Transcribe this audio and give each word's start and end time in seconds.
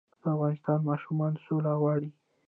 د 0.21 0.23
افغانستان 0.33 0.79
ماشومان 0.89 1.33
سوله 1.45 1.71
غواړي 1.81 2.09